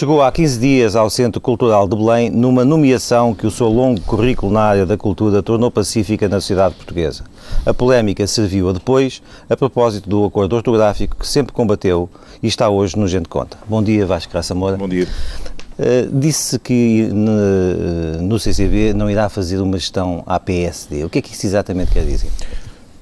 [0.00, 4.00] chegou há 15 dias ao Centro Cultural de Belém numa nomeação que o seu longo
[4.00, 7.24] currículo na área da cultura tornou pacífica na sociedade portuguesa.
[7.66, 12.08] A polémica serviu a depois, a propósito do acordo ortográfico que sempre combateu
[12.42, 13.58] e está hoje no Gente Conta.
[13.68, 14.78] Bom dia, Vasco Graça Moura.
[14.78, 15.06] Bom dia.
[15.78, 21.04] Uh, disse que no, no CCB não irá fazer uma gestão à PSD.
[21.04, 22.30] O que é que isso exatamente quer dizer?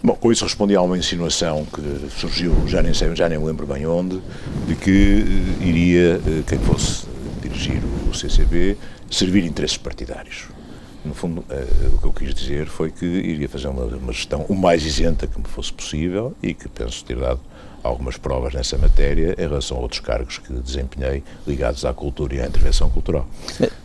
[0.02, 3.66] Bom, com isso respondi a uma insinuação que surgiu, já nem sei, já nem lembro
[3.66, 4.20] bem onde,
[4.66, 5.24] de que
[5.60, 7.06] uh, iria, uh, quem fosse
[7.42, 8.76] dirigir o CCB,
[9.10, 10.46] servir interesses partidários.
[11.04, 11.44] No fundo,
[11.94, 15.26] o que eu quis dizer foi que iria fazer uma, uma, gestão o mais isenta
[15.26, 17.40] que me fosse possível e que penso ter dado
[17.82, 22.40] algumas provas nessa matéria em relação a outros cargos que desempenhei ligados à cultura e
[22.40, 23.27] à intervenção cultural.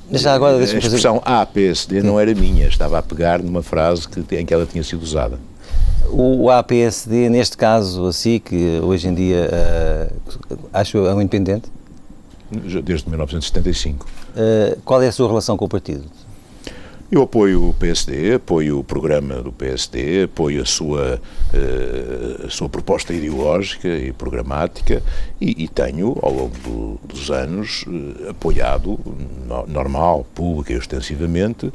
[0.09, 1.35] Mas já agora, a expressão fazer...
[1.41, 5.01] APSD não era minha, estava a pegar numa frase que, em que ela tinha sido
[5.01, 5.39] usada.
[6.11, 9.49] O APSD, neste caso, assim, que hoje em dia
[10.51, 11.71] uh, acho é um independente?
[12.83, 14.05] Desde 1975.
[14.05, 16.03] Uh, qual é a sua relação com o partido?
[17.13, 21.21] Eu apoio o PSD, apoio o programa do PSD, apoio a sua,
[21.53, 25.03] uh, a sua proposta ideológica e programática
[25.39, 28.99] e, e tenho, ao longo do, dos anos, uh, apoiado,
[29.47, 31.73] no, normal, pública e extensivamente, uh,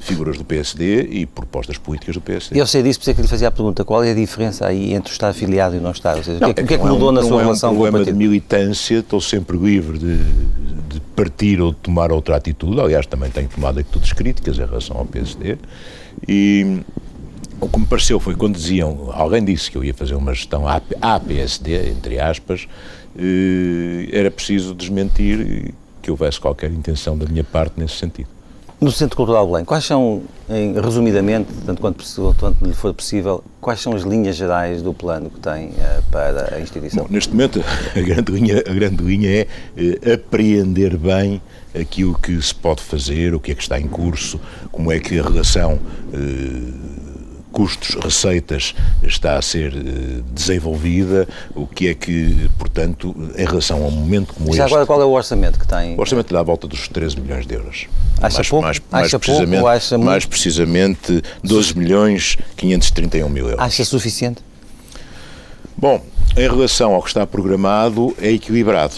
[0.00, 2.58] figuras do PSD e propostas políticas do PSD.
[2.58, 4.66] Eu sei disso, por isso é que lhe fazia a pergunta, qual é a diferença
[4.66, 6.16] aí entre estar afiliado e não estar?
[6.16, 7.44] Ou seja, não, o que é, que, é que mudou é um, na sua é
[7.44, 8.06] relação um com o partido?
[8.06, 13.30] de militância, estou sempre livre de, de partir ou de tomar outra atitude, aliás, também
[13.30, 15.58] tenho tomado atitudes críticas em relação ao PSD,
[16.26, 16.80] e
[17.60, 20.64] o que me pareceu foi quando diziam, alguém disse que eu ia fazer uma gestão
[20.68, 22.68] à PSD, entre aspas,
[23.16, 28.28] eh, era preciso desmentir que houvesse qualquer intenção da minha parte nesse sentido.
[28.80, 33.80] No Centro Cultural Belém, quais são, em, resumidamente, tanto quanto, tanto lhe for possível, quais
[33.80, 37.04] são as linhas gerais do plano que tem uh, para a instituição?
[37.04, 37.64] Bom, neste momento,
[37.96, 41.40] a grande linha, a grande linha é uh, apreender bem
[41.74, 44.38] aquilo que se pode fazer, o que é que está em curso,
[44.70, 45.74] como é que a relação
[46.12, 46.93] uh,
[47.54, 53.86] custos, receitas está a ser eh, desenvolvida, o que é que, portanto, em relação a
[53.86, 54.74] um momento como Já este...
[54.74, 55.94] agora qual é o orçamento que tem?
[55.94, 57.86] O orçamento dá à volta dos 13 milhões de euros.
[58.20, 58.66] Acha mais, pouco?
[58.66, 63.64] Mais, acha mais precisamente, pouco acha mais precisamente 12 milhões 531 mil euros.
[63.64, 64.42] Acha suficiente?
[65.76, 66.02] Bom,
[66.36, 68.94] em relação ao que está programado, é equilibrado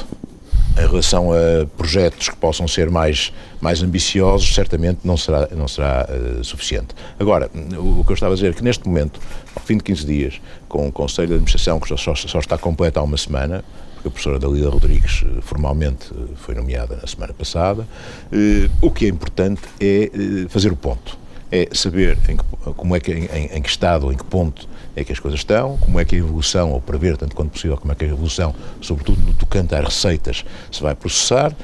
[0.77, 6.07] em relação a projetos que possam ser mais, mais ambiciosos, certamente não será, não será
[6.09, 6.89] uh, suficiente.
[7.19, 9.19] Agora, o, o, que eu estava a dizer é que neste momento,
[9.55, 13.01] ao fim de 15 dias, com o Conselho de Administração, que só, só está completo
[13.01, 13.65] há uma semana,
[13.95, 18.91] porque a professora Dalila Rodrigues eh, formalmente eh, foi nomeada na semana passada, uh, o
[18.91, 21.19] que é importante é uh, fazer o ponto
[21.51, 22.45] é saber em que,
[22.77, 25.77] como é que, em, em, que estado, em que ponto é que as coisas estão,
[25.79, 28.55] como é que a evolução, ou prever tanto quanto possível, como é que a evolução,
[28.81, 31.55] sobretudo no tocante às receitas, se vai processar,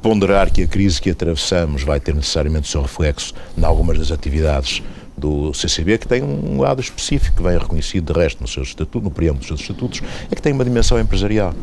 [0.00, 4.10] ponderar que a crise que atravessamos vai ter necessariamente o seu reflexo em algumas das
[4.10, 4.82] atividades
[5.16, 9.02] do CCB, que tem um lado específico, que vem reconhecido de resto no seu estatuto,
[9.02, 11.54] no preâmbulo dos seus estatutos, é que tem uma dimensão empresarial.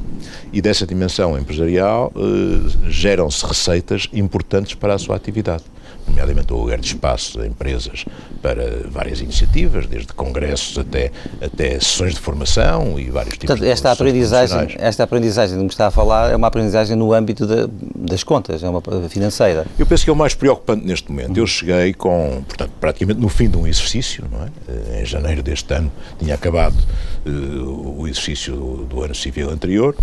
[0.51, 5.63] E dessa dimensão empresarial eh, geram-se receitas importantes para a sua atividade
[6.13, 8.05] nomeadamente o lugar de espaço a empresas
[8.41, 13.71] para várias iniciativas, desde congressos até, até sessões de formação e vários tipos Portanto, de
[13.71, 17.67] esta aprendizagem, esta aprendizagem de que está a falar é uma aprendizagem no âmbito de,
[17.95, 19.65] das contas, é uma financeira.
[19.77, 21.37] Eu penso que é o mais preocupante neste momento.
[21.37, 24.47] Eu cheguei com, portanto, praticamente no fim de um exercício, não é?
[24.67, 26.75] Eh, em janeiro deste ano tinha acabado
[27.25, 29.95] uh, o exercício do, do, ano civil anterior.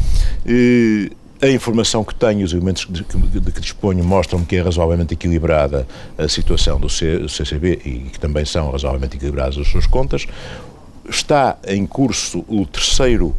[0.46, 5.86] Uh, a informação que tenho, os elementos de que, disponho, mostram-me que é razoavelmente equilibrada
[6.18, 10.26] a situação do CCB e que também são razoavelmente equilibradas as suas contas.
[11.08, 13.34] Está em curso o terceiro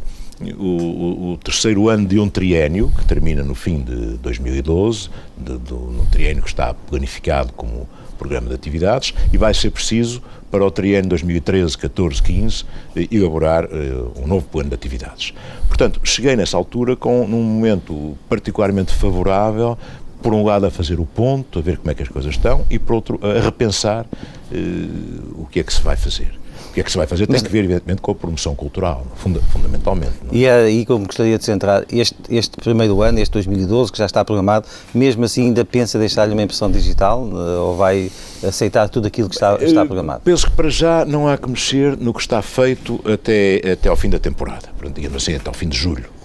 [0.58, 5.08] o, o, terceiro ano de um triênio, que termina no fim de 2012,
[5.38, 7.88] de, de, triênio que está planificado como
[8.22, 12.64] programa de atividades, e vai ser preciso, para o triênio 2013, 14, 15,
[13.10, 15.32] elaborar uh, um novo plano de atividades.
[15.66, 19.78] Portanto, cheguei nessa altura com num momento particularmente favorável
[20.22, 22.64] por um lado a fazer o ponto, a ver como é que as coisas estão,
[22.70, 26.41] e por outro a repensar uh, o que é que se vai fazer.
[26.72, 28.54] O que é que se vai fazer tem Mas, que ver, evidentemente, com a promoção
[28.54, 30.14] cultural, funda, fundamentalmente.
[30.24, 30.32] Não?
[30.32, 30.34] É?
[30.34, 34.06] E é aí como gostaria de centrar, este, este primeiro ano, este 2012, que já
[34.06, 38.10] está programado, mesmo assim ainda pensa deixar-lhe uma impressão digital eh, ou vai
[38.42, 40.22] aceitar tudo aquilo que está, está programado?
[40.24, 43.96] Penso que para já não há que mexer no que está feito até, até ao
[43.96, 46.21] fim da temporada, digamos assim, até ao fim de julho.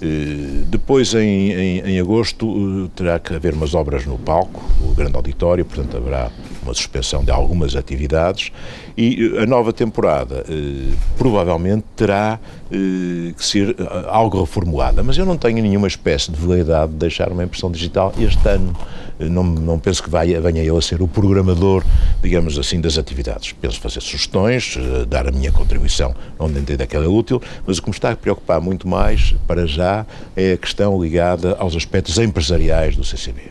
[0.00, 4.94] Eh, depois, em, em, em, agosto, eh, terá que haver umas obras no palco, no
[4.94, 6.30] grande auditório, portanto haverá
[6.62, 8.52] uma suspensão de algumas atividades
[8.96, 10.44] e a nova temporada
[11.16, 13.74] provavelmente terá que ser
[14.08, 18.12] algo reformulada, mas eu não tenho nenhuma espécie de veleidade de deixar uma impressão digital
[18.18, 18.76] este ano.
[19.18, 21.82] Não, não penso que vai, venha eu a ser o programador,
[22.22, 23.52] digamos assim, das atividades.
[23.52, 24.78] Penso fazer sugestões,
[25.08, 28.10] dar a minha contribuição onde entender que ela é útil, mas o que me está
[28.10, 29.87] a preocupar muito mais, para já,
[30.36, 33.42] é a questão ligada aos aspectos empresariais do CCB.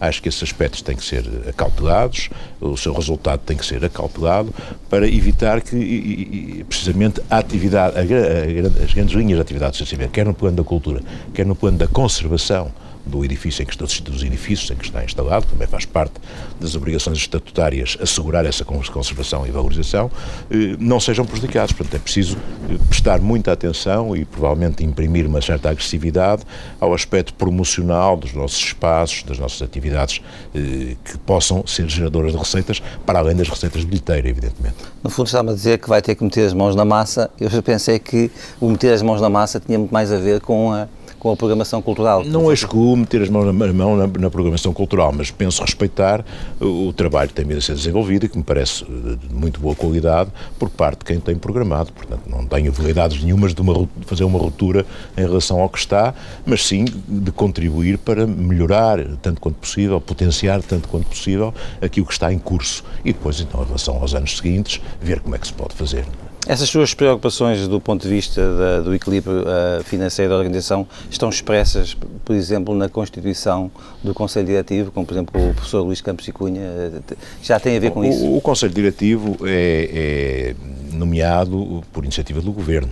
[0.00, 2.28] Acho que esses aspectos têm que ser acautelados,
[2.60, 4.52] o seu resultado tem que ser acautelado,
[4.88, 10.08] para evitar que, precisamente, a atividade, a, a, as grandes linhas de atividade do CCB,
[10.08, 11.00] quer no plano da cultura,
[11.32, 12.70] quer no plano da conservação,
[13.06, 16.14] do edifício em que está, dos edifícios em que está instalado, também faz parte
[16.60, 20.10] das obrigações estatutárias assegurar essa conservação e valorização,
[20.50, 21.72] eh, não sejam prejudicados.
[21.72, 22.36] Portanto, é preciso
[22.70, 26.42] eh, prestar muita atenção e provavelmente imprimir uma certa agressividade
[26.80, 30.20] ao aspecto promocional dos nossos espaços, das nossas atividades
[30.54, 34.76] eh, que possam ser geradoras de receitas, para além das receitas de bilheteira, evidentemente.
[35.02, 37.30] No fundo, está-me a dizer que vai ter que meter as mãos na massa.
[37.38, 38.30] Eu já pensei que
[38.60, 40.88] o meter as mãos na massa tinha muito mais a ver com a
[41.24, 42.22] com a programação cultural.
[42.22, 46.22] Não excluo meter as mãos na, mão na, na, programação cultural, mas penso respeitar
[46.60, 49.58] o, o, trabalho que tem vindo a ser desenvolvido e que me parece de muito
[49.58, 51.94] boa qualidade por parte de quem tem programado.
[51.94, 54.84] Portanto, não tenho habilidades nenhumas de, uma, de fazer uma ruptura
[55.16, 56.12] em relação ao que está,
[56.44, 62.12] mas sim de contribuir para melhorar tanto quanto possível, potenciar tanto quanto possível aquilo que
[62.12, 65.46] está em curso e depois, então, em relação aos anos seguintes, ver como é que
[65.46, 66.04] se pode fazer.
[66.46, 71.28] Essas suas preocupações do ponto de vista da, do equilíbrio uh, financeiro da organização estão
[71.28, 73.70] expressas, por exemplo, na constituição
[74.02, 77.76] do Conselho Diretivo, como por exemplo o professor Luís Campos e Cunha, uh, já tem
[77.76, 78.36] a ver com o, isso?
[78.36, 80.54] O Conselho Diretivo é,
[80.92, 82.90] é, nomeado por iniciativa do Governo.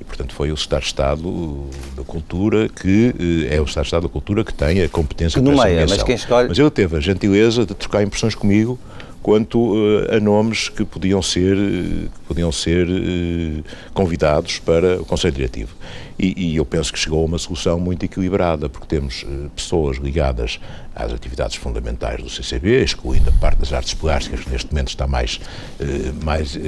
[0.00, 3.14] E, portanto, foi o Secretário de Estado da Cultura que
[3.50, 5.94] eh, é o Secretário de Estado da Cultura que tem a competência que para essa
[5.96, 6.48] mas quem escolhe...
[6.48, 8.78] Mas ele teve a gentileza de trocar impressões comigo
[9.22, 15.04] quanto uh, a nomes que podiam ser, uh, que podiam ser uh, convidados para o
[15.04, 15.74] Conselho Diretivo.
[16.18, 19.24] E, e, eu penso que chegou a uma solução muito equilibrada, porque temos
[19.54, 20.58] pessoas ligadas
[20.92, 25.06] às atividades fundamentais do CCB, excluindo a parte das artes plásticas, que neste momento está
[25.06, 25.38] mais,
[26.24, 26.58] mais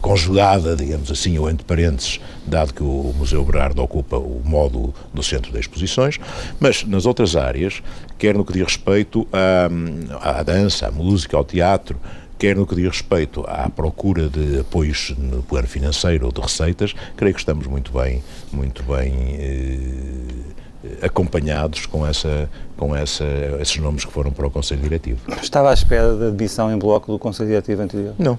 [0.00, 5.24] congelada, digamos assim, ou entre parênteses, dado que o Museu Berardo ocupa o módulo do
[5.24, 6.20] centro de exposições,
[6.60, 7.82] mas nas outras áreas,
[8.20, 11.98] quer no que diz respeito à, à dança, à música, ao teatro,
[12.38, 16.94] quer no que diz respeito à procura de apoios no plano financeiro ou de receitas,
[17.16, 18.22] creio que estamos muito bem,
[18.52, 23.24] muito bem eh, acompanhados com, essa, com essa,
[23.58, 25.20] esses nomes que foram para o Conselho Diretivo.
[25.42, 28.14] Estava à espera da admissão em bloco do Conselho Diretivo anterior?
[28.18, 28.38] Não.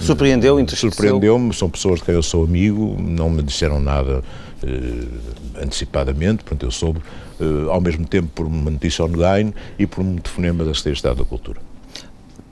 [0.00, 4.24] Surpreendeu, Surpreendeu-me, são pessoas de quem eu sou amigo, não me disseram nada
[4.62, 7.00] eh, antecipadamente, portanto eu soube,
[7.70, 11.60] ao mesmo tempo por uma notícia online e por um telefonema da Secretaria da Cultura.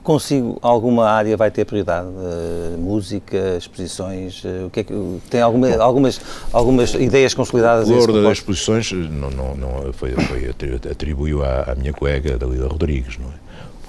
[0.03, 2.07] Consigo, alguma área vai ter prioridade?
[2.07, 4.93] Uh, música, exposições, uh, o que é que,
[5.29, 6.19] tem alguma, Bom, algumas,
[6.51, 7.87] algumas ideias consolidadas?
[7.87, 10.49] O ordem das exposições não, não, não foi, foi
[10.89, 13.40] atribuiu à, à minha colega Dalila Rodrigues, não é?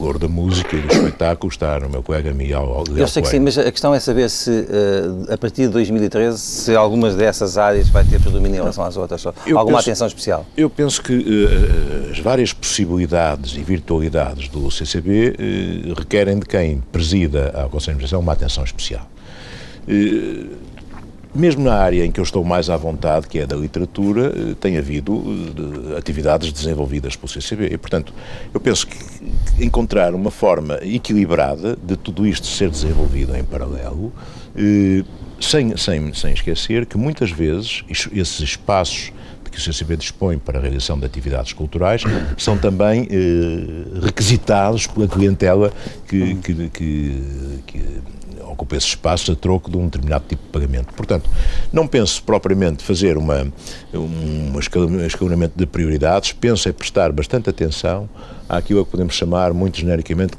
[0.03, 3.39] Cor da música e do espetáculo está no meu colega Miguel Eu sei que sim,
[3.39, 7.89] mas a questão é saber se, uh, a partir de 2013, se algumas dessas áreas
[7.89, 10.45] vai ter predomínio em relação às outras, alguma penso, atenção especial?
[10.57, 16.83] Eu penso que uh, as várias possibilidades e virtualidades do CCB uh, requerem de quem
[16.91, 19.09] presida a Conselho de Administração uma atenção especial
[21.35, 24.55] mesmo na área em que eu estou mais à vontade, que é da literatura, eh,
[24.61, 25.23] tem havido
[25.95, 27.69] eh, atividades desenvolvidas pelo CCB.
[27.73, 28.13] E, portanto,
[28.53, 28.99] eu penso que
[29.65, 34.13] encontrar uma forma equilibrada de tudo isto ser desenvolvido em paralelo,
[34.55, 35.05] eh,
[35.41, 39.11] sem, sem, sem esquecer que muitas vezes esses espaços
[39.51, 42.03] que o CCB dispõe para a realização de atividades culturais
[42.39, 43.07] são também
[44.03, 45.71] requisitados pela clientela
[46.09, 47.23] que, que, que,
[47.67, 47.81] que
[48.53, 50.93] ocupa esses espaços a troco de um determinado tipo de pagamento.
[50.95, 51.29] Portanto,
[51.73, 53.47] não penso propriamente fazer uma,
[53.95, 58.09] um escalonamento de prioridades, penso é prestar bastante atenção
[58.49, 60.37] àquilo que podemos chamar, muito genericamente,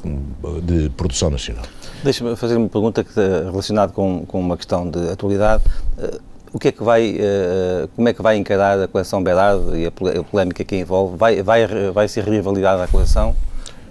[0.64, 1.66] de produção nacional.
[2.04, 3.06] Deixa-me fazer uma pergunta
[3.46, 5.64] relacionada com, com uma questão de atualidade.
[5.98, 6.20] Eh,
[6.52, 9.88] o que é que vai, eh, como é que vai encarar a coleção Berardo e
[9.88, 11.18] a polémica que envolve?
[11.18, 13.36] Vai, vai, vai ser revalidada a coleção?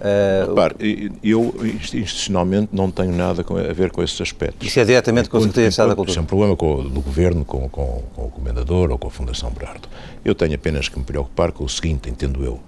[0.03, 4.67] Uh, Repare, eu institucionalmente não tenho nada a ver com esses aspectos.
[4.67, 6.11] Isso é diretamente com a Secretaria de Estado da Cultura?
[6.11, 9.11] Isso é um problema com, do Governo, com, com, com, o Comendador ou com a
[9.11, 9.87] Fundação Berardo.
[10.25, 12.59] Eu tenho apenas que me preocupar com o seguinte, entendo eu,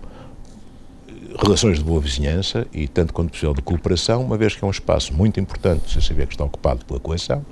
[1.38, 4.72] relações de boa vizinhança e tanto quanto possível de cooperação, uma vez que é um
[4.72, 7.46] espaço muito importante, você saber que está ocupado pela coleção.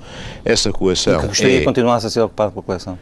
[0.46, 1.60] Essa coleção e que gostaria é...
[1.60, 2.98] que continuasse a ser ocupado pela coleção?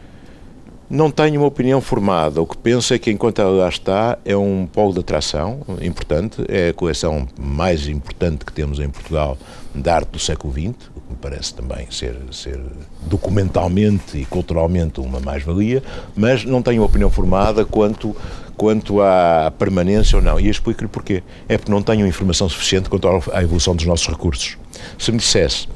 [0.92, 2.42] Não tenho uma opinião formada.
[2.42, 6.44] O que penso é que, enquanto ela lá está, é um polo de atração importante.
[6.46, 9.38] É a coleção mais importante que temos em Portugal
[9.74, 12.60] de arte do século XX, o que me parece também ser, ser
[13.06, 15.82] documentalmente e culturalmente uma mais-valia,
[16.14, 18.14] mas não tenho opinião formada quanto,
[18.54, 20.38] quanto à permanência ou não.
[20.38, 21.22] E explico-lhe porquê.
[21.48, 24.58] É porque não tenho informação suficiente quanto à evolução dos nossos recursos.
[24.98, 25.68] Se me dissesse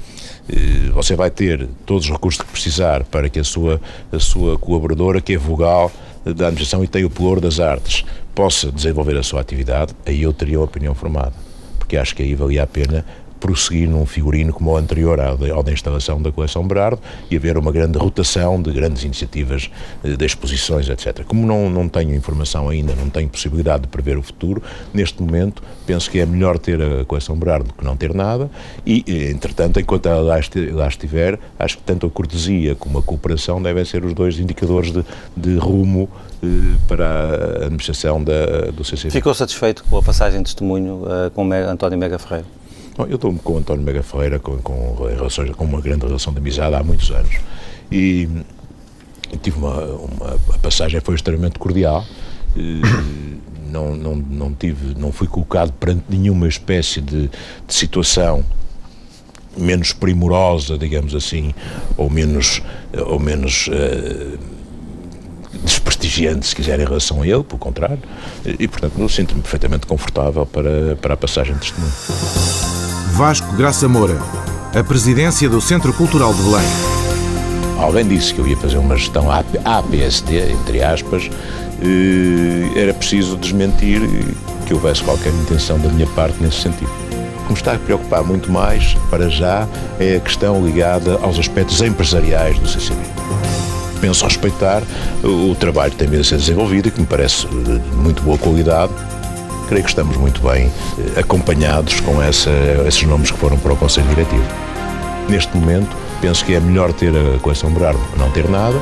[0.92, 3.80] você vai ter todos os recursos que precisar para que a sua,
[4.12, 5.90] a sua colaboradora, que é vogal
[6.24, 10.32] da administração e tem o pelouro das artes, possa desenvolver a sua atividade, aí eu
[10.32, 11.32] teria uma opinião formada.
[11.78, 13.04] Porque acho que aí valia a pena
[13.46, 17.00] prosseguir num figurino como o anterior ao, da instalação da coleção Berardo
[17.30, 19.70] e haver uma grande rotação de grandes iniciativas
[20.02, 21.24] eh, de exposições, etc.
[21.24, 24.60] Como não, não tenho informação ainda, não tenho possibilidade de prever o futuro,
[24.92, 28.50] neste momento penso que é melhor ter a coleção Berardo do que não ter nada
[28.84, 30.22] e, eh, entretanto, enquanto ela
[30.72, 34.90] lá estiver, acho que tanto a cortesia como a cooperação devem ser os dois indicadores
[34.90, 35.04] de,
[35.36, 36.10] de rumo
[36.42, 36.46] eh,
[36.88, 39.10] para a administração da, do CCV.
[39.10, 42.46] Ficou satisfeito com a passagem de testemunho uh, com António Mega Ferreira?
[42.96, 46.32] Bom, eu estou com o António Mega Ferreira com, com, relações, com uma grande relação
[46.32, 47.36] de amizade há muitos anos.
[47.92, 48.26] E,
[49.30, 52.06] e tive uma, uma a passagem foi extremamente cordial.
[52.56, 52.80] E,
[53.70, 58.42] não, não, não, tive, não fui colocado perante nenhuma espécie de, de situação
[59.54, 61.54] menos primorosa, digamos assim,
[61.96, 62.62] ou menos,
[63.06, 64.38] ou menos uh,
[65.64, 67.98] desprestigiante, se quiser, em relação a ele, pelo contrário,
[68.44, 72.75] e, portanto, eu sinto-me perfeitamente confortável para, para a passagem de testemunho.
[73.16, 74.18] Vasco Graça Moura,
[74.78, 76.66] a presidência do Centro Cultural de Belém.
[77.78, 81.30] Alguém disse que eu ia fazer uma gestão APST, entre aspas,
[82.76, 84.02] era preciso desmentir
[84.66, 86.90] que houvesse qualquer intenção da minha parte nesse sentido.
[87.40, 89.66] O que me está a preocupar muito mais, para já,
[89.98, 93.00] é a questão ligada aos aspectos empresariais do CCB.
[93.98, 94.82] Penso respeitar
[95.24, 98.36] o trabalho que tem vindo a ser desenvolvido e que me parece de muito boa
[98.36, 98.92] qualidade
[99.66, 102.50] creio que estamos muito bem eh, acompanhados com essa,
[102.86, 104.44] esses nomes que foram para o Conselho Diretivo.
[105.28, 108.80] Neste momento, penso que é melhor ter a coleção Berardo que não ter nada.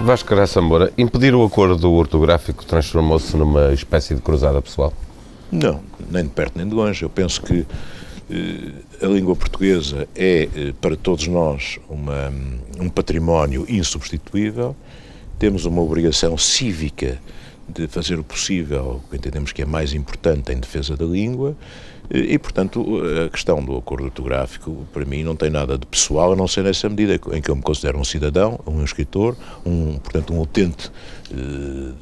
[0.00, 4.92] Vasco Graça Moura, impedir o acordo ortográfico transformou-se numa espécie de cruzada pessoal?
[5.52, 7.02] Não, nem de perto nem de longe.
[7.02, 7.66] Eu penso que
[9.02, 12.32] a língua portuguesa é, eh, para todos nós, uma,
[12.78, 14.76] um património insubstituível.
[15.38, 17.18] Temos uma obrigação cívica
[17.68, 21.56] de fazer o possível, que entendemos que é mais importante em defesa da língua,
[22.10, 26.32] eh, e, portanto, a questão do acordo ortográfico, para mim, não tem nada de pessoal,
[26.32, 29.98] a não ser nessa medida em que eu me considero um cidadão, um escritor, um,
[29.98, 30.90] portanto, um utente
[31.30, 31.92] eh,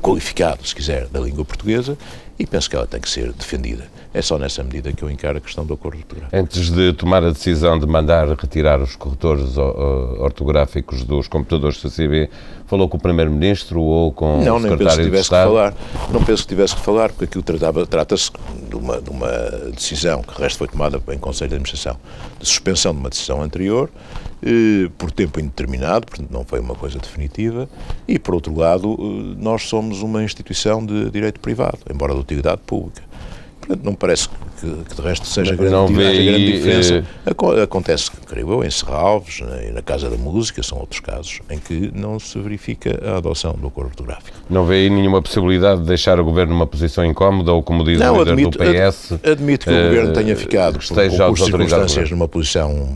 [0.00, 1.98] qualificado, se quiser, da língua portuguesa,
[2.38, 3.84] e penso que ela tem que ser defendida.
[4.12, 6.36] É só nessa medida que eu encaro a questão do acordo ortográfico.
[6.36, 12.30] Antes de tomar a decisão de mandar retirar os corretores ortográficos dos computadores do CCB,
[12.66, 15.28] falou com o Primeiro-Ministro ou com não, o Secretário nem penso que tivesse?
[15.28, 15.74] Que falar.
[16.12, 18.30] Não penso que tivesse que falar, porque aquilo trata-se
[18.68, 19.30] de uma, de uma
[19.74, 21.96] decisão que, de resto, foi tomada em Conselho de Administração,
[22.38, 23.90] de suspensão de uma decisão anterior,
[24.42, 27.68] eh, por tempo indeterminado, portanto não foi uma coisa definitiva,
[28.06, 32.60] e, por outro lado, eh, nós somos uma instituição de direito privado, embora de utilidade
[32.66, 33.02] pública.
[33.60, 37.04] Portanto, não parece que, que de resto seja grande, não vê grande diferença.
[37.26, 37.62] Eh...
[37.62, 41.90] Acontece, creio eu, em Serralves, na, na Casa da Música, são outros casos, em que
[41.94, 44.36] não se verifica a adoção do acordo ortográfico.
[44.50, 47.98] Não vê aí nenhuma possibilidade de deixar o Governo numa posição incómoda, ou como diz
[47.98, 49.12] não, o líder admito, do PS...
[49.12, 52.88] Ad, admito que uh, o Governo tenha ficado, por, por circunstâncias, numa posição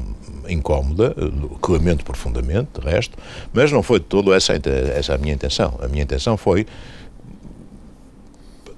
[0.49, 1.15] incómoda,
[1.63, 3.17] que lamento profundamente, de resto,
[3.53, 4.55] mas não foi de todo essa,
[4.97, 5.79] essa a minha intenção.
[5.83, 6.67] A minha intenção foi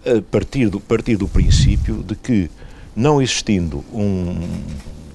[0.04, 2.50] a partir do, partir do princípio de que,
[2.96, 4.48] não existindo um,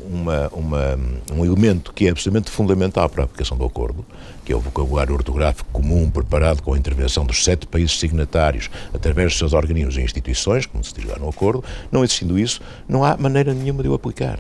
[0.09, 0.99] uma, uma,
[1.33, 4.05] um elemento que é absolutamente fundamental para a aplicação do acordo,
[4.43, 9.31] que é o vocabulário ortográfico comum preparado com a intervenção dos sete países signatários através
[9.31, 13.03] dos seus organismos e instituições, como se diz lá no acordo, não existindo isso, não
[13.03, 14.39] há maneira nenhuma de o aplicar.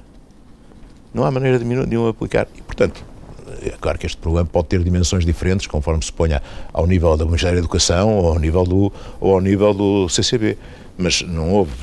[1.13, 2.47] Não há maneira de, de o aplicar.
[2.55, 3.03] E, portanto,
[3.79, 6.41] claro que este problema pode ter dimensões diferentes, conforme se ponha
[6.73, 10.57] ao nível do Ministério da Educação ou ao nível do, ou ao nível do CCB.
[10.97, 11.73] Mas não houve,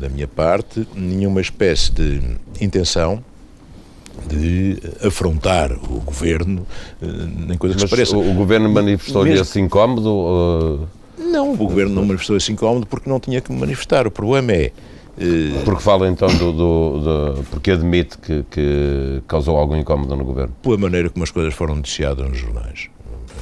[0.00, 2.22] da minha parte, nenhuma espécie de
[2.60, 3.22] intenção
[4.26, 6.66] de afrontar o governo
[7.00, 7.06] eh,
[7.46, 8.16] nem coisa que Mas se pareça.
[8.16, 9.42] O governo manifestou-lhe Mesmo...
[9.44, 10.10] esse incómodo?
[10.10, 10.88] Uh...
[11.18, 14.06] Não, o governo não manifestou esse incómodo porque não tinha que manifestar.
[14.06, 14.72] O problema é eh,
[15.64, 20.54] porque fala então do, do, do, porque admite que, que, causou algum incómodo no governo?
[20.62, 22.88] Pela maneira como as coisas foram noticiadas nos jornais.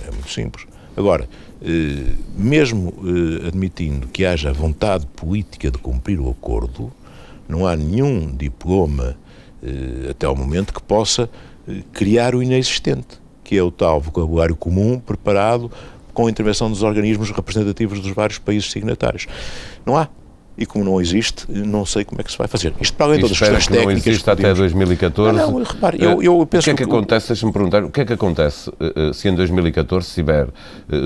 [0.07, 0.67] É muito simples.
[0.97, 1.29] Agora,
[1.63, 6.93] eh, mesmo eh, admitindo que haja vontade política de cumprir o acordo,
[7.49, 9.17] não há nenhum diploma
[10.09, 11.29] até ao momento que possa
[11.93, 15.71] criar o inexistente, que é o tal vocabulário comum preparado
[16.15, 19.27] com a intervenção dos organismos representativos dos vários países signatários.
[19.85, 20.09] Não há.
[20.61, 22.75] E como não existe, não sei como é que se vai fazer.
[22.79, 24.05] Isto para além de todas as questões técnicas.
[24.05, 25.39] não existe até 2014.
[25.39, 27.91] Não, não repare, eu, eu penso o que é que, que acontece, deixa-me perguntar, o
[27.91, 28.71] que é que acontece
[29.15, 30.49] se em 2014 estiver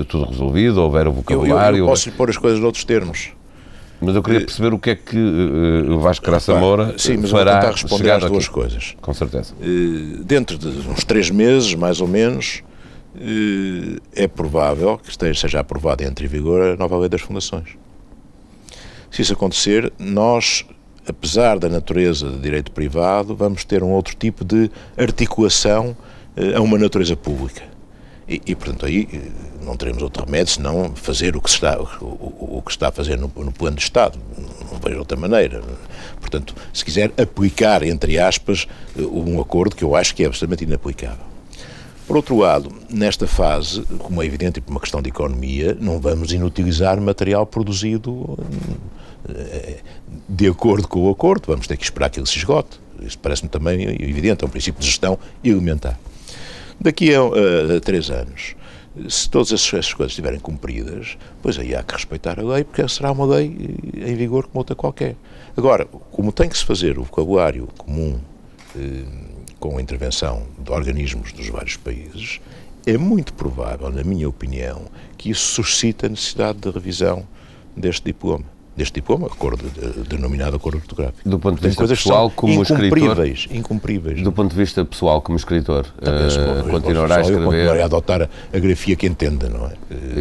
[0.09, 1.77] tudo resolvido, houver o vocabulário...
[1.77, 3.31] Eu, eu posso pôr as coisas noutros termos.
[4.01, 7.53] Mas eu queria perceber o que é que o Vasco Graça Moura Sim, mas fará
[7.53, 8.95] vou tentar responder às duas coisas.
[9.01, 9.53] Com certeza.
[10.25, 12.61] Dentro de uns três meses, mais ou menos,
[14.13, 17.69] é provável que esteja, seja aprovada e entre em vigor a nova lei das fundações.
[19.15, 20.65] Se isso acontecer, nós,
[21.07, 25.95] apesar da natureza de direito privado, vamos ter um outro tipo de articulação
[26.53, 27.63] a uma natureza pública.
[28.27, 29.31] E, e, portanto, aí
[29.63, 32.91] não teremos outro remédio senão fazer o que se está, o, o, que está a
[32.91, 34.19] fazer no, no, plano de Estado.
[34.69, 35.61] Não vejo outra maneira.
[36.19, 38.67] Portanto, se quiser aplicar, entre aspas,
[38.97, 41.23] um acordo que eu acho que é absolutamente inaplicável.
[42.05, 46.33] Por outro lado, nesta fase, como é evidente, por uma questão de economia, não vamos
[46.33, 49.04] inutilizar material produzido eh,
[50.27, 52.79] de acordo com o acordo, vamos ter que esperar que ele se esgote.
[53.01, 55.99] Isso parece-me também evidente, é um princípio de gestão elementar.
[56.79, 58.55] Daqui a, a, a três anos,
[59.09, 63.11] se todas essas coisas estiverem cumpridas, pois aí há que respeitar a lei, porque será
[63.11, 65.15] uma lei em vigor como outra qualquer.
[65.57, 68.19] Agora, como tem que se fazer o vocabulário comum
[68.77, 69.03] eh,
[69.59, 72.39] com a intervenção de organismos dos vários países,
[72.85, 74.83] é muito provável, na minha opinião,
[75.17, 77.27] que isso suscite a necessidade de revisão
[77.75, 79.63] deste diploma deste diploma, acordo,
[80.07, 81.27] denominado acordo ortográfico.
[81.27, 83.57] Do ponto de vista pessoal, como incumpríveis, escritor...
[83.57, 84.21] Incumpríveis.
[84.21, 87.41] Do ponto de vista pessoal, como escritor, uh, continuará a escrever...
[87.41, 89.73] Eu continuarei a adotar a, grafia que entenda, não é?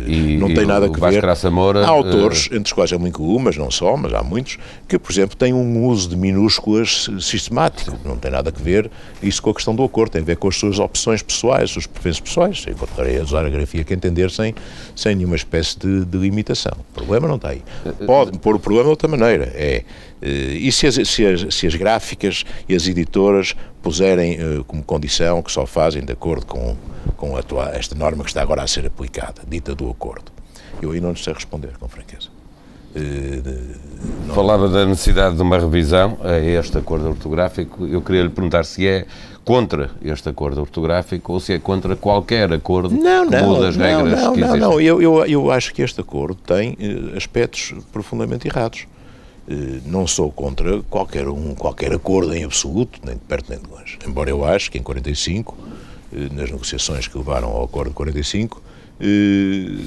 [0.06, 1.25] E, não tem nada a ver...
[1.50, 2.56] Moura, há autores, uh...
[2.56, 4.58] entre os quais é muito comum, mas não só, mas há muitos,
[4.88, 7.96] que, por exemplo, têm um uso de minúsculas sistemático.
[8.04, 8.90] Não tem nada a ver
[9.23, 11.70] isso com a questão do acordo, tem a ver com as suas opções pessoais, as
[11.70, 12.64] suas preferências pessoais.
[12.66, 14.55] Eu continuarei a usar a grafia que entender sem,
[14.94, 16.76] sem nenhuma espécie de, de limitação.
[16.90, 17.62] O problema não está aí.
[18.07, 19.50] Pode pôr o problema de outra maneira.
[19.54, 19.83] É,
[20.20, 24.83] eh, e se as, se, as, se as gráficas e as editoras puserem uh, como
[24.83, 26.76] condição que só fazem de acordo com,
[27.16, 30.30] com atual, esta norma que está agora a ser aplicada, dita do acordo?
[30.83, 32.28] Eu aí não lhes sei responder, com franqueza.
[32.94, 34.35] Não...
[34.35, 37.87] Falava da necessidade de uma revisão a este acordo ortográfico.
[37.87, 39.07] Eu queria lhe perguntar se é
[39.44, 44.20] contra este acordo ortográfico ou se é contra qualquer acordo não, que muda as regras
[44.20, 44.61] não, que existem.
[44.61, 48.87] Não, não, eu, eu, eu acho que este acordo tem eh, aspectos profundamente errados.
[49.48, 53.68] Eh, não sou contra qualquer, um, qualquer acordo em absoluto, nem de perto nem de
[53.68, 53.98] longe.
[54.07, 55.57] Embora eu acho que em 45,
[56.12, 58.62] eh, nas negociações que levaram ao acordo de 45,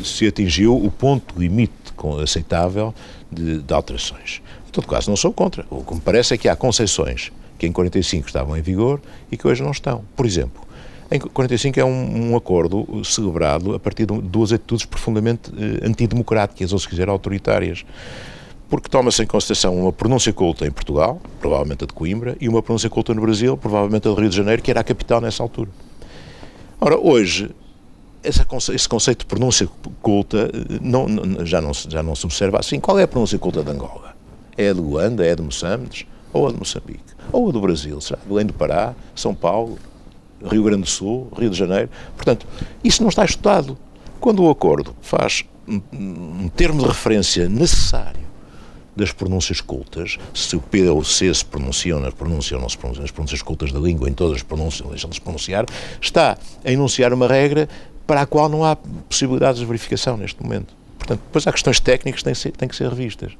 [0.03, 1.86] se atingiu o ponto limite
[2.21, 2.93] aceitável
[3.31, 4.41] de, de alterações.
[4.67, 5.65] Em todo caso, não sou contra.
[5.69, 9.37] O que me parece é que há concessões que em 45 estavam em vigor e
[9.37, 10.03] que hoje não estão.
[10.15, 10.61] Por exemplo,
[11.09, 16.73] em 45 é um, um acordo celebrado a partir de duas atitudes profundamente eh, antidemocráticas,
[16.73, 17.85] ou se quiser autoritárias.
[18.69, 22.61] Porque toma-se em consideração uma pronúncia culta em Portugal, provavelmente a de Coimbra, e uma
[22.61, 25.41] pronúncia culta no Brasil, provavelmente a do Rio de Janeiro, que era a capital nessa
[25.41, 25.69] altura.
[26.79, 27.49] Ora, hoje,
[28.27, 29.67] esse conceito de pronúncia
[30.01, 32.79] culta eh, não, não, já, não, já não se observa assim.
[32.79, 34.15] Qual é a pronúncia culta de Angola?
[34.57, 35.25] É a de Luanda?
[35.25, 36.07] É a de Moçambique?
[36.33, 37.17] Ou a de Moçambique?
[37.31, 38.19] ou a do Brasil, será?
[38.25, 39.77] Belém do Pará, São Paulo,
[40.43, 41.89] Rio Grande do Sul, Rio de Janeiro.
[42.15, 42.45] Portanto,
[42.83, 43.77] isso não está estudado.
[44.19, 48.27] Quando o acordo faz um, termo de referência necessário
[48.95, 52.69] das pronúncias cultas, se o P ou o C se pronunciam nas pronúncias ou não
[52.69, 55.65] se pronunciam nas pronúncias cultas da língua, em todas as pronúncias, deixam de se pronunciar,
[56.01, 56.35] está
[56.65, 57.69] a enunciar uma regra
[58.07, 60.73] para a qual não há possibilidades de verificação neste momento.
[60.97, 63.33] Portanto, depois há questões técnicas que têm, ser, têm que ser revistas.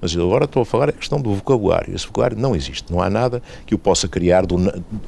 [0.00, 1.94] Mas eu agora estou a falar a questão do vocabulário.
[1.94, 2.92] Esse vocabulário não existe.
[2.92, 4.56] Não há nada que o possa criar do,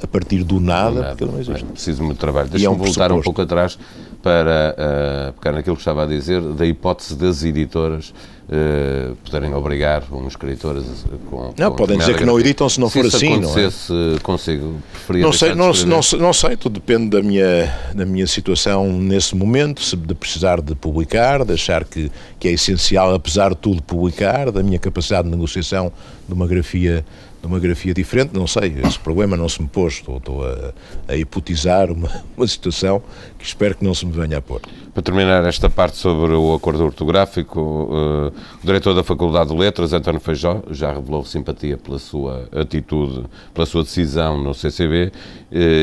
[0.01, 1.09] a partir do nada, do nada.
[1.09, 1.65] porque ele não existe.
[1.65, 2.49] É preciso muito trabalho.
[2.49, 3.77] Deixa-me é um voltar um pouco atrás
[4.25, 8.15] para uh, pegar naquilo que estava a dizer, da hipótese das editoras
[8.49, 10.83] uh, poderem obrigar um escritor
[11.29, 11.53] com.
[11.59, 13.71] Não, com podem dizer que não editam se não se for assim, não é?
[13.71, 15.23] Se consigo preferir.
[15.23, 19.83] Não sei, não, não, não, sei, tudo depende da minha, da minha situação nesse momento,
[19.83, 22.11] se de precisar de publicar, de achar que,
[22.41, 25.93] que é essencial, apesar de tudo, publicar, da minha capacidade de negociação
[26.27, 27.05] de uma grafia
[27.45, 30.73] de uma grafia diferente, não sei, esse problema não se me pôs, estou, estou a,
[31.07, 33.03] a hipotizar uma, uma situação
[33.39, 34.63] que espero que não se me venha a pôr.
[34.95, 39.93] Para terminar esta parte sobre o acordo ortográfico, uh, o diretor da Faculdade de Letras,
[39.93, 45.13] António Feijó, já revelou simpatia pela sua atitude, pela sua decisão no CCB uh,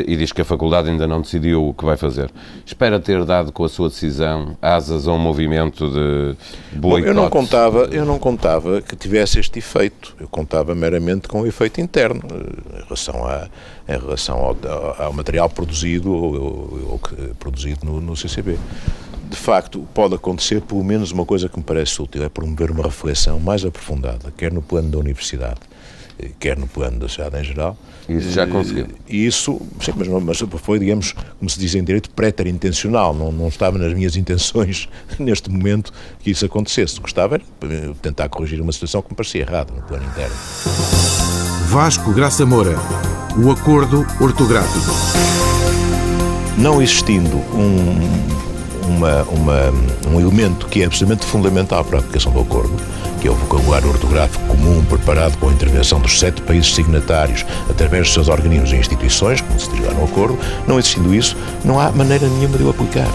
[0.08, 2.32] e diz que a faculdade ainda não decidiu o que vai fazer.
[2.66, 6.36] Espera ter dado com a sua decisão asas a um movimento de
[6.78, 6.80] boicote?
[6.80, 10.16] Bom, eu não contava, eu não contava que tivesse este efeito.
[10.20, 12.22] Eu contava meramente com efeito interno,
[12.74, 13.48] em relação, a,
[13.88, 14.58] em relação ao,
[14.98, 17.00] ao material produzido ou,
[17.38, 18.58] produzido no, no CCB
[19.32, 22.84] de facto, pode acontecer pelo menos uma coisa que me parece útil, é promover uma
[22.84, 25.62] reflexão mais aprofundada, quer no plano da universidade,
[26.38, 27.78] quer no plano da sociedade em geral.
[28.10, 28.88] Isso já conseguiu.
[29.08, 33.14] E isso, sim, mas, mas foi, digamos, como se diz em direito, préter-intencional.
[33.14, 37.00] Não, não estava nas minhas intenções, neste momento, que isso acontecesse.
[37.00, 41.41] Gostava era tentar corrigir uma situação que me parecia errada no plano interno.
[41.72, 42.76] Vasco Graça Moura,
[43.38, 44.94] o acordo ortográfico.
[46.58, 49.74] Não existindo um, uma, uma,
[50.10, 52.76] um elemento que é absolutamente fundamental para a aplicação do acordo,
[53.22, 58.04] que é o vocabulário ortográfico comum preparado com a intervenção dos sete países signatários através
[58.04, 61.90] dos seus organismos e instituições, como se derivar no acordo, não existindo isso, não há
[61.94, 63.08] maneira nenhuma de o aplicar.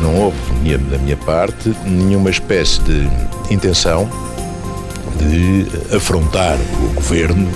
[0.00, 0.38] Não houve,
[0.78, 3.06] da minha parte, nenhuma espécie de
[3.50, 4.08] intenção
[5.18, 7.48] de afrontar o governo,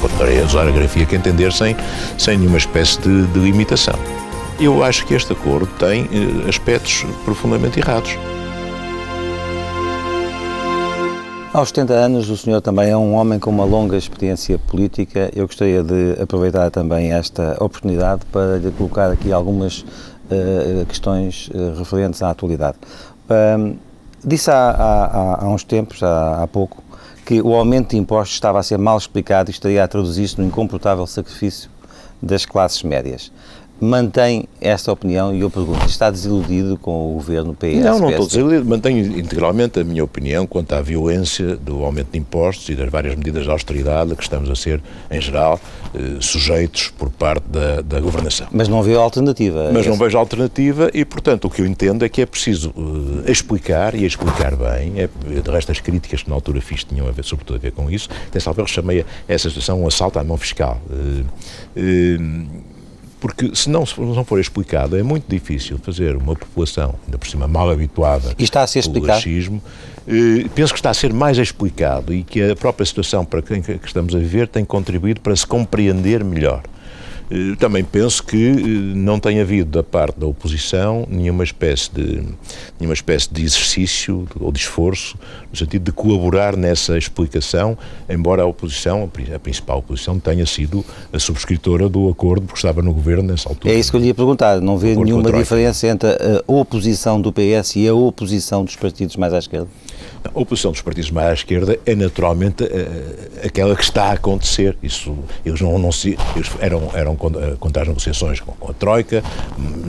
[0.00, 1.76] poderei usar a grafia que entender, sem,
[2.18, 3.98] sem nenhuma espécie de, de limitação.
[4.60, 8.16] Eu acho que este acordo tem eh, aspectos profundamente errados.
[11.52, 15.30] Aos 70 anos, o senhor também é um homem com uma longa experiência política.
[15.36, 21.78] Eu gostaria de aproveitar também esta oportunidade para lhe colocar aqui algumas uh, questões uh,
[21.78, 22.76] referentes à atualidade.
[23.30, 23.76] Um,
[24.24, 26.82] disse há, há, há, uns tempos, há, há pouco,
[27.24, 30.46] que o aumento de impostos estava a ser mal explicado e estaria a traduzir-se no
[30.46, 31.70] incomportável sacrifício
[32.20, 33.32] das classes médias
[33.80, 37.82] mantém esta opinião e eu pergunto, está desiludido com o governo PS?
[37.82, 42.18] Não, não estou desiludido, mantenho integralmente a minha opinião quanto à violência do aumento de
[42.18, 45.60] impostos e das várias medidas de austeridade que estamos a ser, em geral,
[45.94, 48.46] eh, sujeitos por parte da, da governação.
[48.50, 49.70] Mas não vê alternativa?
[49.72, 53.30] Mas não vejo alternativa e, portanto, o que eu entendo é que é preciso uh,
[53.30, 55.08] explicar e explicar bem, é,
[55.40, 57.90] de resto as críticas que na altura fiz tinham a ver, sobretudo a ver com
[57.90, 60.80] isso, até salvo chamei essa situação um assalto à mão fiscal.
[60.88, 61.24] Uh,
[61.76, 62.73] uh,
[63.24, 67.26] porque se não, se não for explicado, é muito difícil fazer uma população, ainda por
[67.26, 69.14] cima mal habituada e está a ser explicado?
[69.14, 69.62] racismo.
[70.06, 73.62] Eh, penso que está a ser mais explicado e que a própria situação para quem
[73.62, 76.62] que estamos a viver tem contribuído para se compreender melhor.
[77.34, 82.22] Eh, também penso que eh, não tem havido da parte da oposição nenhuma espécie de,
[82.78, 85.18] nenhuma espécie de exercício ou de esforço
[85.50, 87.76] no sentido de colaborar nessa explicação,
[88.08, 92.94] embora a oposição, a principal oposição, tenha sido a subscritora do acordo porque estava no
[92.94, 93.74] governo nessa altura.
[93.74, 94.60] É isso que eu lhe ia perguntar.
[94.60, 99.34] Não vê nenhuma diferença entre a oposição do PS e a oposição dos partidos mais
[99.34, 99.68] à esquerda?
[100.24, 102.68] A oposição dos partidos mais à esquerda é naturalmente uh,
[103.44, 104.76] aquela que está a acontecer.
[104.82, 109.22] Isso, eles não, não se, eles eram, eram eh, contra as negociações com, a Troika,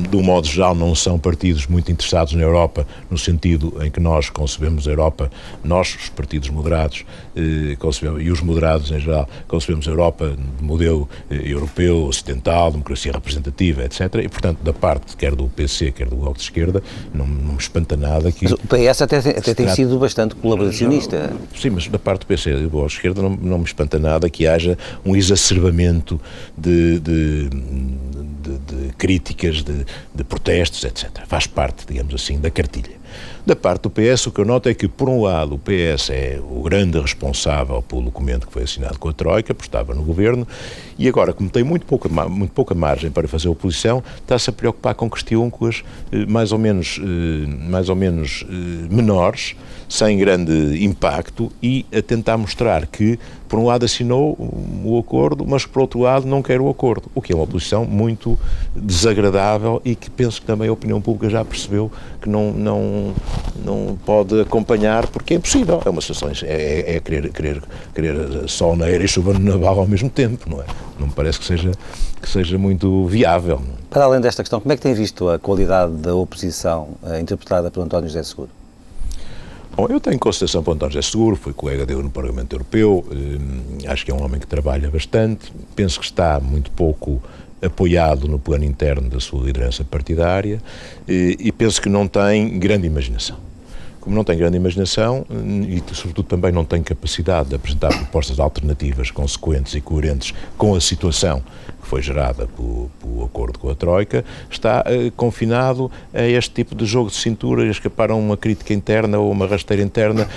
[0.09, 3.99] de um modo geral não são partidos muito interessados na Europa, no sentido em que
[3.99, 5.31] nós concebemos a Europa,
[5.63, 10.63] nós, os partidos moderados, eh, concebemos, e os moderados em geral, concebemos a Europa de
[10.63, 14.01] modelo eh, europeu, ocidental, democracia representativa, etc.
[14.23, 17.59] E, portanto, da parte quer do PC, quer do Bloco de Esquerda, não, não me
[17.59, 18.45] espanta nada que...
[18.45, 21.31] Mas o PS até, até tem sido bastante colaboracionista.
[21.55, 24.77] Sim, mas da parte do PC do Esquerda não, não me espanta nada que haja
[25.05, 26.19] um exacerbamento
[26.57, 31.25] de, de, de, de críticas, de, de protestos, etc.
[31.27, 33.04] Faz parte, digamos assim, da cartilha.
[33.45, 36.09] Da parte do PS, o que eu noto é que, por um lado, o PS
[36.09, 40.01] é o grande responsável pelo documento que foi assinado com a Troika, porque estava no
[40.01, 40.47] governo,
[40.97, 44.95] e agora, como tem muito pouca, muito pouca margem para fazer oposição, está-se a preocupar
[44.95, 45.35] com questões
[46.11, 49.55] eh, mais ou menos, eh, mais ou menos eh, menores,
[49.87, 54.35] sem grande impacto, e a tentar mostrar que, por um lado, assinou
[54.83, 57.85] o acordo, mas por outro lado, não quer o acordo, o que é uma posição
[57.85, 58.39] muito
[58.75, 63.04] desagradável e que penso que também a opinião pública já percebeu que não, não,
[63.63, 65.81] não pode acompanhar, porque é impossível.
[65.85, 67.63] É uma situação, é, é, é querer, querer,
[67.93, 70.65] querer sol na era e chuva no naval ao mesmo tempo, não é?
[70.99, 71.71] Não me parece que seja,
[72.21, 73.61] que seja muito viável.
[73.89, 77.71] Para além desta questão, como é que tem visto a qualidade da oposição uh, interpretada
[77.71, 78.49] por António José Seguro?
[79.75, 83.91] Bom, eu tenho consideração para António José Seguro, fui colega dele no Parlamento Europeu, eh,
[83.91, 87.21] acho que é um homem que trabalha bastante, penso que está muito pouco
[87.61, 90.61] apoiado no plano interno da sua liderança partidária
[91.07, 93.37] e, e penso que não tem grande imaginação.
[93.99, 95.25] Como não tem grande imaginação
[95.67, 100.81] e, sobretudo, também não tem capacidade de apresentar propostas alternativas consequentes e coerentes com a
[100.81, 101.41] situação
[101.85, 106.73] que foi gerada pelo, pelo acordo com a Troika, está uh, confinado a este tipo
[106.73, 110.27] de jogo de cintura, escapar a uma crítica interna ou uma rasteira interna,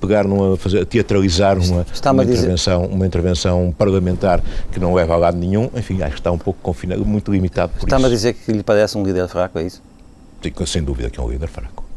[0.00, 5.38] pegar numa, fazer, teatralizar uma, uma intervenção, uma intervenção parlamentar que não leva a lado
[5.38, 5.70] nenhum.
[5.74, 8.62] Enfim, acho que está um pouco confinado, muito limitado por Está-me a dizer que lhe
[8.62, 9.82] parece um líder fraco, é isso?
[10.42, 11.88] Sim, sem dúvida que é um líder fraco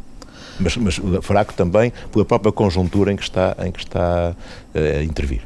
[0.59, 4.35] mas, mas fraco também pela própria conjuntura em que está, em que está
[4.75, 5.41] uh, a intervir.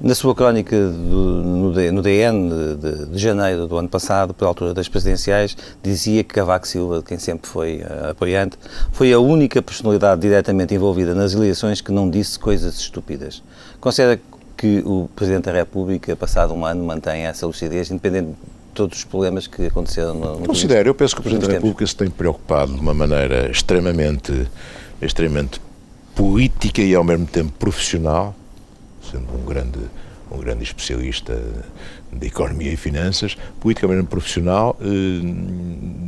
[0.00, 4.48] Na sua crónica do, no, no, DN de, de, de, janeiro do ano passado, pela
[4.48, 8.56] altura das presidenciais, dizia que Cavaco Silva, quem sempre foi uh, apoiante,
[8.92, 13.42] foi a única personalidade diretamente envolvida nas eleições que não disse coisas estúpidas.
[13.80, 14.20] Considera
[14.56, 18.36] que o Presidente da República, passado um ano, mantém essa lucidez, independente de
[18.74, 21.84] todos os problemas que aconteceram no, no Considero, eu penso que o Presidente da República
[21.84, 24.46] se tem preocupado de uma maneira extremamente,
[25.02, 25.60] extremamente
[26.14, 28.32] política e ao mesmo tempo profissional
[29.10, 29.78] sendo um grande,
[30.30, 31.40] um grande especialista
[32.12, 34.86] de economia e finanças, politicamente profissional eh,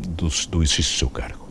[0.08, 1.50] do, do exercício do seu cargo.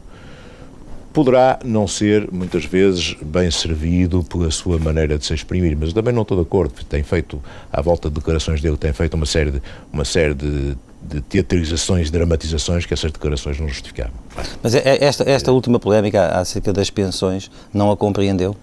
[1.11, 6.13] Poderá não ser, muitas vezes, bem servido pela sua maneira de se exprimir, mas também
[6.13, 6.73] não estou de acordo.
[6.85, 10.77] Tem feito, à volta de declarações dele, tem feito uma série de, uma série de,
[11.01, 14.13] de teatralizações, dramatizações que essas declarações não justificavam.
[14.61, 18.55] Mas é, é esta, esta última polémica acerca das pensões não a compreendeu?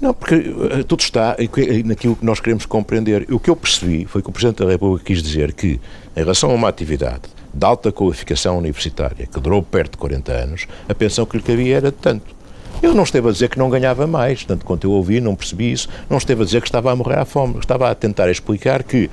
[0.00, 1.36] Não, porque uh, tudo está
[1.84, 3.26] naquilo que nós queremos compreender.
[3.32, 5.80] O que eu percebi foi que o Presidente da República quis dizer que,
[6.16, 10.66] em relação a uma atividade de alta qualificação universitária, que durou perto de 40 anos,
[10.88, 12.38] a pensão que lhe cabia era de tanto.
[12.80, 15.72] Ele não esteve a dizer que não ganhava mais, tanto quanto eu ouvi, não percebi
[15.72, 15.88] isso.
[16.08, 17.58] Não esteve a dizer que estava a morrer à fome.
[17.58, 19.10] Estava a tentar explicar que,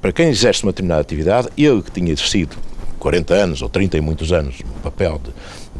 [0.00, 2.56] para quem exerce uma determinada atividade, ele que tinha exercido
[3.00, 5.32] 40 anos ou 30 e muitos anos no papel de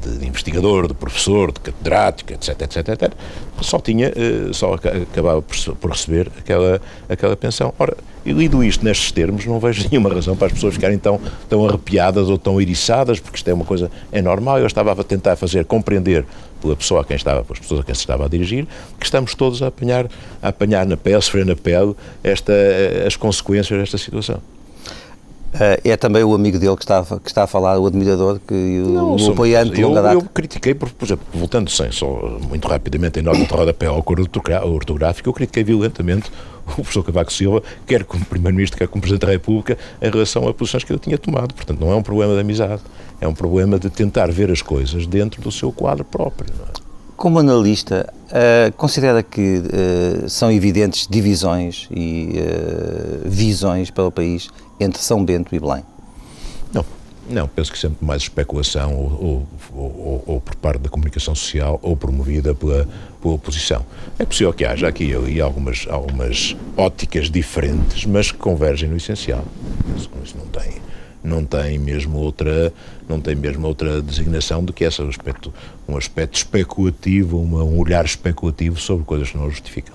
[0.02, 3.12] de, investigador, de professor, de catedrático, etc, etc, etc,
[3.60, 7.72] só tinha, eh, só acabava por receber aquela, aquela pensão.
[7.78, 11.20] Ora, e lido isto nestes termos, não vejo nenhuma razão para as pessoas ficarem tão,
[11.48, 14.58] tão arrepiadas ou tão eriçadas, porque isto é uma coisa, é normal.
[14.58, 16.24] Eu estava a tentar fazer compreender
[16.60, 18.66] pela pessoa a quem estava, pelas pessoas a quem se estava a dirigir,
[18.98, 20.08] que estamos todos a apanhar,
[20.40, 22.52] a apanhar na pele, sofrer na pele, esta,
[23.06, 24.40] as consequências desta situação.
[25.54, 28.54] Uh, é também o amigo dele que está, que está a falar, o admirador, que
[28.54, 32.06] não, o apoiante eu, eu critiquei, por, por exemplo, voltando sem só
[32.48, 36.30] muito rapidamente em nota de rodapé ao cor ortográfico, eu critiquei violentamente
[36.72, 40.54] o professor Cavaco Silva, quer como Primeiro-Ministro, quer como Presidente da República, em relação a
[40.54, 41.52] posições que ele tinha tomado.
[41.52, 42.80] Portanto, não é um problema de amizade,
[43.20, 46.50] é um problema de tentar ver as coisas dentro do seu quadro próprio.
[46.78, 46.81] É?
[47.22, 54.50] Como analista, uh, considera que uh, são evidentes divisões e uh, visões para o país
[54.80, 55.84] entre São Bento e Belém?
[56.74, 56.84] Não,
[57.30, 61.78] não, penso que sempre mais especulação ou, ou, ou, ou, por parte da comunicação social
[61.80, 62.88] ou promovida pela,
[63.22, 63.86] pela oposição.
[64.18, 69.44] É possível que haja aqui ali algumas, algumas óticas diferentes, mas que convergem no essencial.
[69.96, 70.72] Isso não tem,
[71.22, 72.72] não tem mesmo outra
[73.08, 75.52] não tem mesmo outra designação do que essa, um aspecto,
[75.88, 79.94] um aspecto especulativo, uma, um olhar especulativo sobre coisas que não justificam.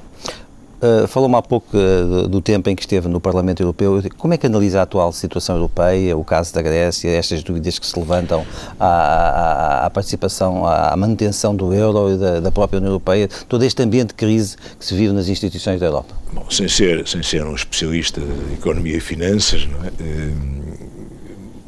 [0.77, 3.99] Uh, Falou-me há pouco uh, do tempo em que esteve no Parlamento Europeu.
[4.15, 7.87] Como é que analisa a atual situação europeia, o caso da Grécia, estas dúvidas que
[7.87, 8.45] se levantam
[8.79, 13.63] à, à, à participação, à manutenção do euro e da, da, própria União Europeia, todo
[13.63, 16.13] este ambiente de crise que se vive nas instituições da Europa?
[16.31, 19.67] Bom, sem ser, sem ser um especialista de economia e finanças,
[19.99, 20.86] é?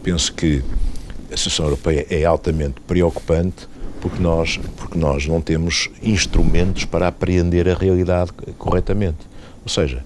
[0.04, 0.64] Penso que
[1.32, 3.68] a situação europeia é altamente preocupante
[4.02, 9.18] porque nós, porque nós não temos instrumentos para apreender a realidade corretamente.
[9.64, 10.04] Ou seja,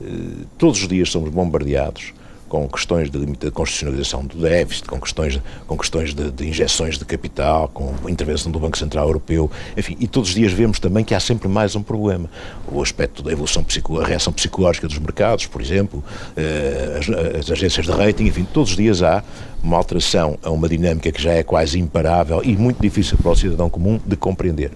[0.00, 2.12] eh, todos os dias somos bombardeados
[2.52, 7.66] com questões de, constitucionalização do déficit, com questões, com questões de, de, injeções de capital,
[7.68, 11.20] com intervenção do Banco Central Europeu, enfim, e todos os dias vemos também que há
[11.20, 12.28] sempre mais um problema.
[12.70, 13.64] O aspecto da evolução,
[14.02, 16.04] a reação psicológica dos mercados, por exemplo,
[16.36, 19.24] eh, as, as agências de rating, enfim, todos os dias há
[19.62, 23.34] uma alteração a uma dinâmica que já é quase imparável e muito difícil para o
[23.34, 24.72] cidadão comum de compreender.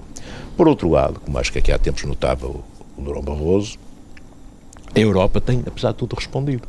[0.56, 2.64] Por outro lado, como acho que aqui há tempos notava o,
[2.96, 3.76] o Durão Barroso,
[4.94, 6.66] a Europa tem, apesar de tudo, respondido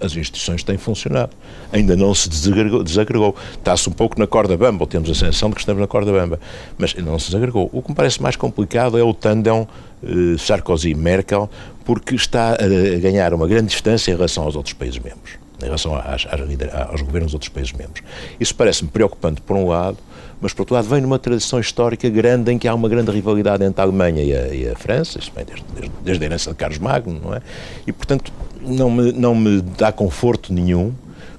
[0.00, 1.32] as instituições têm funcionado.
[1.72, 2.82] Ainda não se desagregou.
[2.82, 3.36] desagregou.
[3.52, 6.10] Está-se um pouco na corda bamba, ou temos a sensação de que estamos na corda
[6.12, 6.40] bamba,
[6.78, 7.68] mas não se desagregou.
[7.72, 9.66] O que me parece mais complicado é o tandem
[10.02, 11.48] eh, Sarkozy-Merkel,
[11.84, 15.94] porque está a ganhar uma grande distância em relação aos outros países membros, em relação
[15.94, 16.40] às, às,
[16.88, 18.02] aos governos dos outros países membros.
[18.38, 19.98] Isso parece-me preocupante, por um lado,
[20.40, 23.62] mas por outro lado vem numa tradição histórica grande em que há uma grande rivalidade
[23.62, 26.50] entre a Alemanha e a, e a França, isso vem desde, desde, desde, a herança
[26.50, 27.42] de Carlos Magno, não é?
[27.86, 30.92] E, portanto, não me, não me dá conforto nenhum,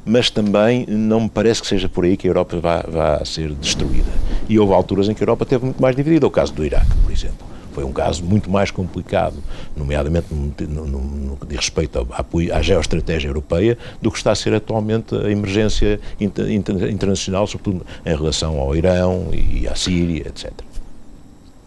[0.06, 3.54] mas também não me parece que seja por aí que a Europa vá, vá ser
[3.54, 4.12] destruída.
[4.50, 6.96] E houve alturas em que a Europa teve muito mais dividida, o caso do Iraque,
[7.04, 7.52] por exemplo.
[7.72, 9.38] Foi um caso muito mais complicado,
[9.78, 14.36] nomeadamente no, no, no que diz respeito à, à, geoestratégia europeia, do que está a
[14.36, 20.28] ser atualmente a emergência inter, inter, internacional, sobretudo em relação ao Irão e à Síria,
[20.28, 20.52] etc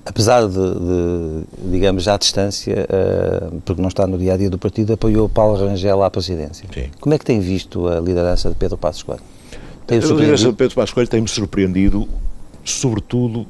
[0.05, 4.59] apesar de, de, digamos, à distância, uh, porque não está no dia a dia do
[4.59, 6.67] partido, apoiou Paulo Rangel à presidência.
[6.73, 6.91] Sim.
[7.01, 9.23] Como é que tem visto a liderança de Pedro Passos Coelho?
[9.89, 12.09] a liderança de Pedro Passos Coelho tem-me surpreendido,
[12.65, 13.47] sobretudo,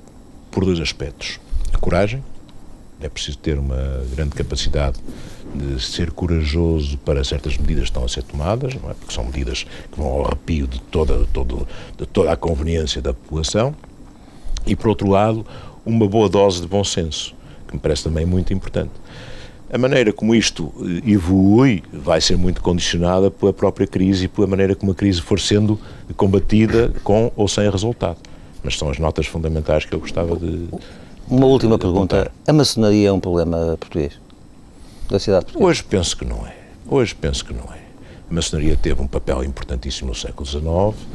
[0.51, 1.41] por dois aspectos:
[1.73, 2.23] a coragem,
[3.01, 4.99] é preciso ter uma grande capacidade
[5.55, 8.95] de ser corajoso para certas medidas que estão a ser tomadas, não é?
[8.95, 13.75] porque são medidas que vão ao arrepio de toda, de toda a conveniência da população,
[14.67, 15.47] e, por outro lado,
[15.85, 17.35] uma boa dose de bom senso,
[17.67, 18.93] que me parece também muito importante.
[19.73, 24.47] A maneira como isto eh, evolui vai ser muito condicionada pela própria crise e pela
[24.47, 25.79] maneira como a crise for sendo
[26.17, 28.19] combatida com ou sem resultado.
[28.63, 30.69] Mas são as notas fundamentais que eu gostava de.
[31.29, 32.31] Uma última pergunta.
[32.47, 34.13] A maçonaria é um problema português?
[35.11, 35.71] Da cidade portuguesa?
[35.71, 36.55] Hoje penso que não é.
[36.87, 37.84] Hoje penso que não é.
[38.35, 41.07] A maçonaria teve um papel importantíssimo no século XIX,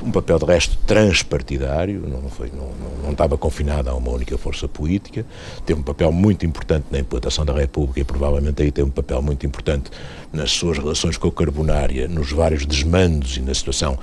[0.00, 4.38] um papel de resto transpartidário, não, foi, não, não, não estava confinado a uma única
[4.38, 5.26] força política,
[5.66, 9.20] teve um papel muito importante na implantação da República e provavelmente aí teve um papel
[9.20, 9.90] muito importante
[10.32, 13.98] nas suas relações com a Carbonária, nos vários desmandos e na situação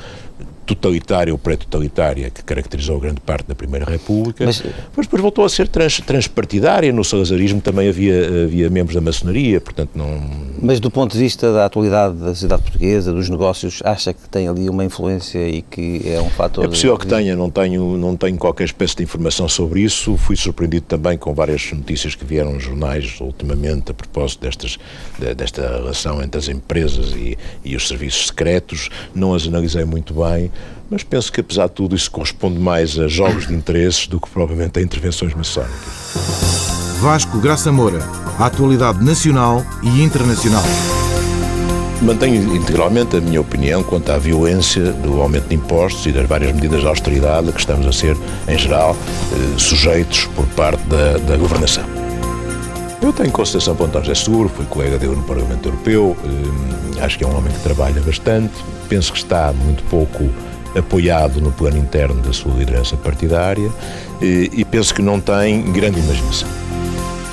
[0.65, 4.63] totalitária ou pré-totalitária que caracterizou grande parte da Primeira República, mas,
[4.95, 6.91] mas depois voltou a ser trans, transpartidária.
[6.91, 10.21] No salazarismo também havia, havia membros da maçonaria, portanto não...
[10.61, 14.47] Mas do ponto de vista da atualidade da sociedade portuguesa, dos negócios, acha que tem
[14.47, 16.65] ali uma influência e que é um fator...
[16.65, 20.17] É possível que tenha, não tenho, não tenho qualquer espécie de informação sobre isso.
[20.17, 24.77] Fui surpreendido também com várias notícias que vieram nos jornais ultimamente a propósito destas,
[25.35, 28.89] desta relação entre as empresas e, e os serviços secretos.
[29.13, 30.51] Não as analisei muito bem
[30.89, 34.29] mas penso que, apesar de tudo, isso corresponde mais a jogos de interesses do que
[34.29, 36.95] provavelmente a intervenções maçónicas.
[37.01, 37.99] Vasco Graça Moura,
[38.39, 40.63] a atualidade nacional e internacional.
[42.01, 46.53] Mantenho integralmente a minha opinião quanto à violência do aumento de impostos e das várias
[46.53, 48.95] medidas de austeridade que estamos a ser, em geral,
[49.31, 51.85] eh, sujeitos por parte da, da governação.
[53.01, 57.17] Eu tenho consideração para António José Seguro, fui colega dele no Parlamento Europeu, eh, acho
[57.17, 58.53] que é um homem que trabalha bastante,
[58.89, 60.29] penso que está muito pouco
[60.77, 63.71] apoiado no plano interno da sua liderança partidária
[64.21, 66.49] e, e penso que não tem grande imaginação.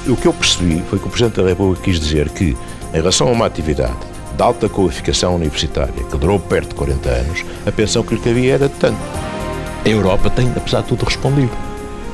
[0.06, 2.56] O que eu percebi foi que o Presidente da República quis dizer que,
[2.92, 3.96] em relação a uma atividade
[4.36, 8.54] de alta qualificação universitária que durou perto de 40 anos, a pensão que lhe cabia
[8.54, 8.98] era de tanto.
[9.84, 11.50] A Europa tem, apesar de tudo, respondido.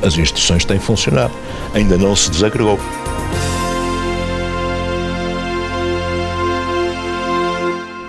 [0.02, 1.32] As instituições têm funcionado.
[1.74, 2.78] Ainda não se desagregou.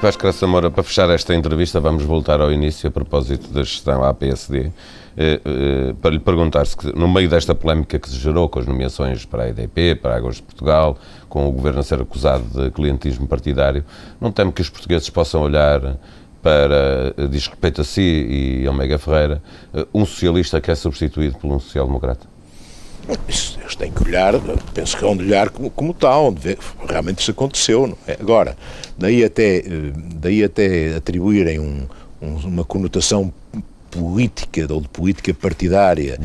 [0.01, 0.23] Vasco
[0.71, 4.71] para fechar esta entrevista, vamos voltar ao início a propósito da gestão à PSD,
[5.17, 8.65] eh, eh, para lhe perguntar se, no meio desta polémica que se gerou com as
[8.65, 12.45] nomeações para a EDP, para a Águas de Portugal, com o governo a ser acusado
[12.45, 13.83] de clientismo partidário,
[14.21, 15.97] não teme que os portugueses possam olhar
[16.41, 21.37] para, eh, diz respeito a si e Omega Ferreira, eh, um socialista que é substituído
[21.37, 22.25] por um social-democrata?
[23.27, 24.33] Eles têm que olhar,
[24.73, 27.97] penso que é onde olhar como, como tal, onde vê, realmente isso aconteceu.
[28.07, 28.13] É?
[28.19, 28.57] Agora,
[28.97, 31.87] daí até, eh, daí até atribuírem um,
[32.21, 33.33] um, uma conotação
[33.89, 36.17] política ou de política partidária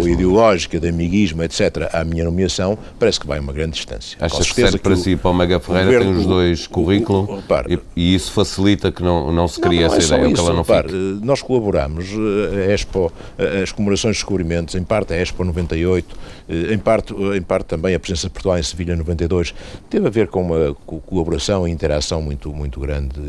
[0.00, 4.16] ou ideológica, de amiguismo, etc., à minha nomeação, parece que vai uma grande distância.
[4.20, 7.78] Acha que serve para si, para o Mega Ferreira, governo, tem os dois currículos e,
[7.96, 10.40] e, isso facilita que não, não se crie não, não essa é ideia, isso, que
[10.40, 11.26] ela não repare, fique.
[11.26, 16.16] Nós colaboramos, eh, a Expo, eh, as comemorações de descobrimentos, em parte a Expo 98,
[16.48, 19.54] eh, em parte, em parte também a presença de Portugal em Sevilha 92,
[19.88, 20.74] teve a ver com uma
[21.06, 23.20] colaboração e interação muito, muito grande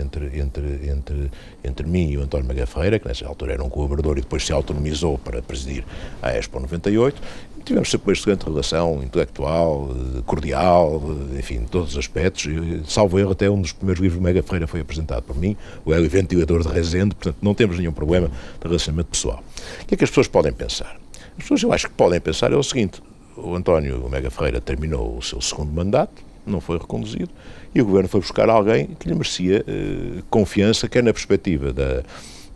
[0.00, 1.30] entre, entre, entre,
[1.64, 4.44] entre mim e o António Mega Ferreira, que nessa altura era um colaborador e depois
[4.44, 5.84] se autonomizou para presidir
[6.20, 7.20] a Expo 98.
[7.64, 9.90] Tivemos sempre uma excelente relação intelectual,
[10.24, 11.02] cordial,
[11.36, 12.46] enfim, em todos os aspectos.
[12.86, 15.92] Salvo erro, até um dos primeiros livros do Mega Ferreira foi apresentado por mim, o
[15.92, 19.42] Hélio Ventilador de Rezende, portanto não temos nenhum problema de relacionamento pessoal.
[19.82, 20.96] O que é que as pessoas podem pensar?
[21.36, 23.02] As pessoas, eu acho que podem pensar é o seguinte:
[23.36, 27.30] o António Mega Ferreira terminou o seu segundo mandato, não foi reconduzido,
[27.74, 32.04] e o governo foi buscar alguém que lhe merecia eh, confiança, quer na perspectiva da,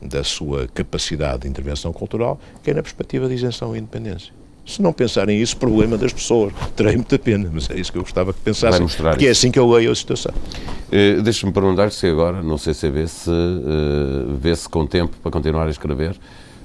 [0.00, 4.32] da sua capacidade de intervenção cultural, quer na perspectiva de isenção e independência.
[4.66, 6.52] Se não pensarem isso, problema das pessoas.
[6.76, 8.86] Terei muita pena, mas é isso que eu gostava que pensassem.
[8.86, 10.32] Porque é assim que eu leio a situação.
[10.32, 15.70] Uh, Deixa-me perguntar se agora, no CCB, se uh, vê-se com tempo para continuar a
[15.70, 16.12] escrever.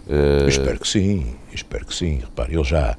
[0.08, 0.48] Uh...
[0.48, 2.18] Espero que sim, espero que sim.
[2.18, 2.96] Repare, eu já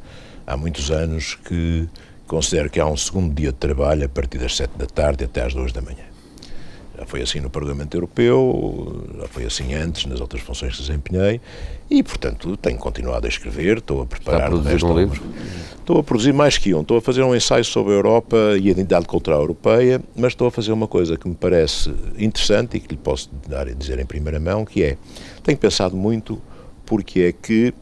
[0.47, 1.89] há muitos anos que
[2.27, 5.45] considero que há um segundo dia de trabalho a partir das sete da tarde até
[5.45, 6.16] às duas da manhã.
[6.99, 11.41] Já foi assim no Parlamento Europeu, já foi assim antes, nas outras funções que desempenhei,
[11.91, 14.41] e, portanto, tenho continuado a escrever, estou a preparar...
[14.41, 15.23] Está a produzir um livro?
[15.79, 16.81] Estou a produzir mais que um.
[16.81, 20.49] Estou a fazer um ensaio sobre a Europa e a identidade cultural europeia, mas estou
[20.49, 24.07] a fazer uma coisa que me parece interessante e que lhe posso dar, dizer em
[24.07, 24.97] primeira mão, que é,
[25.43, 26.41] tenho pensado muito
[26.87, 27.75] porque é que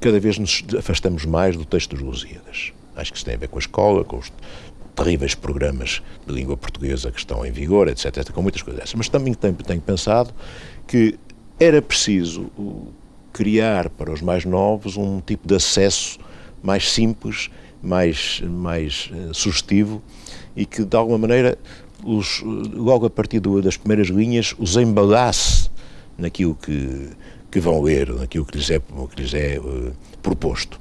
[0.00, 2.72] cada vez nos afastamos mais do texto dos Lusíadas.
[2.94, 4.32] Acho que isso tem a ver com a escola, com os
[4.96, 8.94] terríveis programas de língua portuguesa que estão em vigor, etc, etc com muitas coisas dessas.
[8.94, 10.34] Mas também tenho, tenho pensado
[10.86, 11.18] que
[11.60, 12.50] era preciso
[13.32, 16.18] criar para os mais novos um tipo de acesso
[16.62, 17.50] mais simples
[17.82, 20.02] mais, mais uh, sugestivo
[20.56, 21.58] e que, de alguma maneira,
[22.04, 25.70] os, logo a partir do, das primeiras linhas, os embalasse
[26.18, 27.10] naquilo que,
[27.50, 29.92] que vão ler, naquilo que lhes é, que lhes é uh,
[30.22, 30.80] proposto.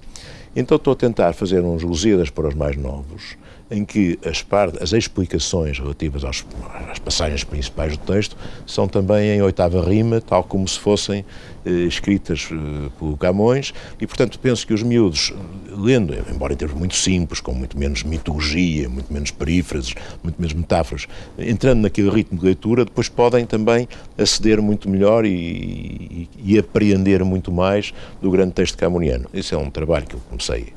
[0.55, 3.37] Então estou a tentar fazer uns Lusíadas para os mais novos,
[3.69, 4.45] em que as,
[4.79, 6.45] as explicações relativas aos,
[6.91, 11.25] às passagens principais do texto são também em oitava rima, tal como se fossem
[11.65, 15.33] eh, escritas eh, por Camões, e portanto penso que os miúdos,
[15.69, 20.53] lendo, embora em termos muito simples, com muito menos mitologia, muito menos perífrases, muito menos
[20.53, 21.07] metáforas,
[21.37, 23.87] entrando naquele ritmo de leitura, depois podem também
[24.17, 29.27] aceder muito melhor e, e, e apreender muito mais do grande texto camoniano.
[29.33, 30.73] Esse é um trabalho que eu comecei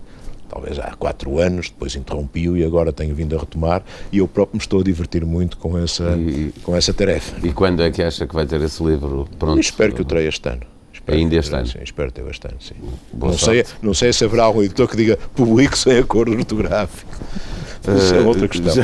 [0.58, 4.56] talvez há quatro anos, depois interrompi-o e agora tenho vindo a retomar e eu próprio
[4.56, 7.36] me estou a divertir muito com essa, e, com essa tarefa.
[7.46, 9.60] E quando é que acha que vai ter esse livro pronto?
[9.60, 10.62] espero que o terei este ano.
[10.92, 11.66] Espero Ainda este ano?
[11.66, 12.74] Sim, espero ter bastante, sim.
[13.14, 17.10] não sei, não sei se haverá algum editor que diga publique sem acordo ortográfico.
[17.96, 18.74] Isso é outra questão.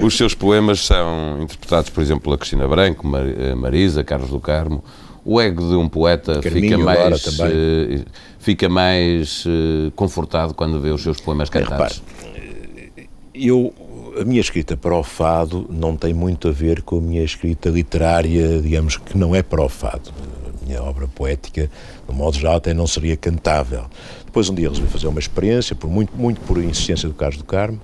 [0.00, 4.82] Os seus poemas são interpretados, por exemplo, pela Cristina Branco, eh, Marisa, Carlos do Carmo.
[5.24, 8.04] O ego de um poeta Carminho fica mais, uh,
[8.38, 12.02] fica mais uh, confortado quando vê os seus poemas cantados.
[12.22, 13.72] Repare, eu
[14.18, 17.68] a minha escrita para o fado não tem muito a ver com a minha escrita
[17.68, 20.10] literária, digamos que não é para o fado.
[20.46, 21.70] A minha obra poética,
[22.08, 23.84] no modo geral, até não seria cantável.
[24.24, 27.44] Depois um dia resolvi fazer uma experiência, por muito, muito por insistência do Carlos do
[27.44, 27.80] Carmo,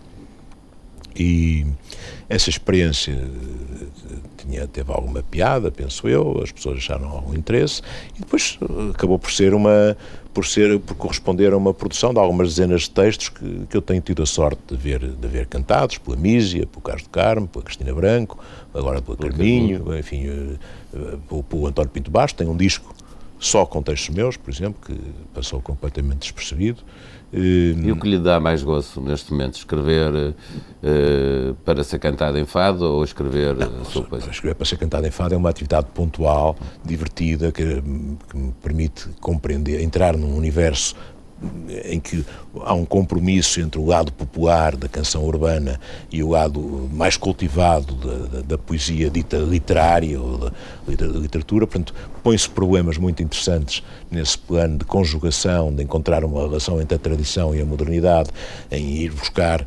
[1.18, 1.66] e
[2.28, 3.16] essa experiência
[4.36, 7.82] tinha, teve alguma piada, penso eu, as pessoas acharam algum interesse,
[8.14, 9.96] e depois eh, acabou por ser uma,
[10.34, 13.82] por ser, por corresponder a uma produção de algumas dezenas de textos que, que eu
[13.82, 17.48] tenho tido a sorte de ver, de ver cantados, pela Mísia, pelo Carlos de Carmo,
[17.48, 18.38] pela Cristina Branco,
[18.74, 20.56] agora pelo Carminho, enfim, eh,
[20.94, 22.94] eh, pelo, pelo António Pinto Basto, tem um disco
[23.38, 24.98] só com textos meus, por exemplo, que
[25.34, 26.82] passou completamente despercebido.
[27.37, 29.57] E o que lhe dá mais gozo neste momento?
[29.57, 34.30] Escrever uh, para ser cantado em fado ou escrever Não, sua coisa?
[34.30, 37.82] Escrever para ser cantado em fado é uma atividade pontual, divertida, que,
[38.30, 40.95] que me permite compreender, entrar num universo
[41.84, 42.24] em que
[42.62, 45.78] há um compromisso entre o lado popular da canção urbana
[46.11, 50.53] e o lado mais cultivado da, da, da poesia dita literária ou da,
[50.87, 51.66] da literatura.
[51.66, 56.99] Portanto, põe-se problemas muito interessantes nesse plano de conjugação, de encontrar uma relação entre a
[56.99, 58.30] tradição e a modernidade,
[58.70, 59.66] em ir buscar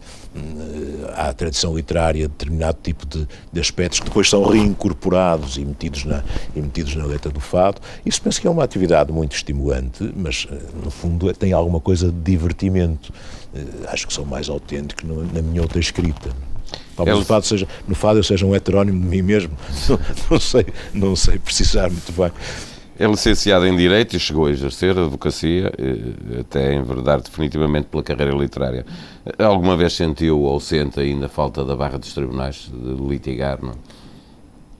[1.16, 6.24] à tradição literária determinado tipo de, de, aspectos que depois são reincorporados e metidos, na,
[6.56, 7.82] e metidos na letra do fado.
[8.06, 12.12] Isso penso que é uma atividade muito estimulante, mas eh, no fundo tem alguma coisa
[12.12, 13.12] de divertimento.
[13.54, 16.30] Eh, acho que sou mais autêntico na minha outra escrita.
[16.96, 17.26] Talvez é o...
[17.26, 19.52] fado seja, no fado eu seja um heterónimo de mim mesmo.
[19.90, 20.00] Não,
[20.32, 22.32] não, sei, não sei precisar muito bem.
[23.00, 28.04] É licenciado em Direito e chegou a exercer a advocacia, eh, até enverdar definitivamente pela
[28.04, 28.86] carreira literária.
[29.38, 33.76] Alguma vez sentiu ou sente ainda falta da barra dos tribunais de litigar, não?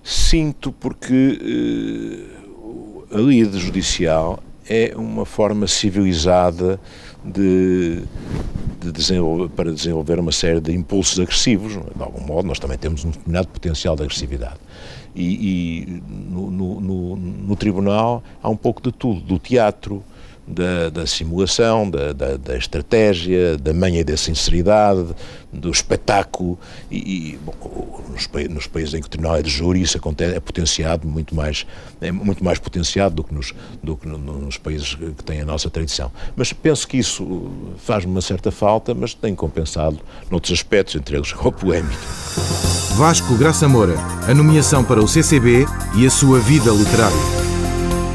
[0.04, 6.78] Sinto porque uh, a lide judicial é uma forma civilizada
[7.24, 8.04] de,
[8.82, 11.74] de desenvolver, para desenvolver uma série de impulsos agressivos.
[11.74, 14.60] De algum modo, nós também temos um determinado potencial de agressividade
[15.16, 20.04] e, e no, no, no, no, tribunal há um pouco de tudo, do teatro,
[20.50, 25.16] da, da simulação, da, da, da, estratégia, da manha da sinceridade,
[25.54, 26.58] do espetáculo
[26.90, 30.36] e, e bom, nos, nos, países em que o tribunal é de júri isso acontece,
[30.36, 31.68] é potenciado muito mais,
[32.02, 35.70] é muito mais potenciado do que, nos, do que nos países que têm a nossa
[35.70, 36.12] tradição.
[36.36, 40.00] Mas penso que isso faz-me uma certa falta, mas tem compensado
[40.32, 41.96] noutros aspectos, entre eles a polémica.
[42.96, 43.96] Vasco Graça Moura,
[44.28, 47.49] a nomeação para o CCB e a sua vida literária.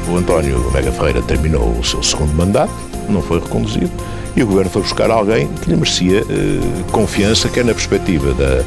[0.09, 2.71] O António Mega Ferreira terminou o seu segundo mandato,
[3.09, 3.91] não foi reconduzido,
[4.35, 8.63] e o governo foi buscar alguém que lhe merecia eh, confiança, quer na perspectiva da,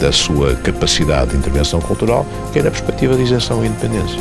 [0.00, 4.20] da sua capacidade de intervenção cultural, quer na perspectiva de isenção e independência.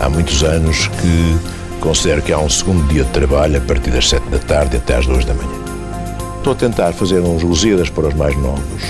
[0.00, 1.36] Há muitos anos que
[1.80, 4.96] considero que há um segundo dia de trabalho a partir das sete da tarde até
[4.96, 5.58] às duas da manhã.
[6.36, 8.82] Estou a tentar fazer uns Lusíadas para os mais novos,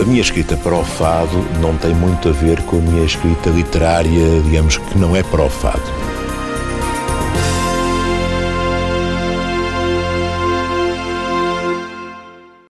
[0.00, 3.50] a minha escrita para o fado não tem muito a ver com a minha escrita
[3.50, 6.15] literária, digamos que não é para o fado.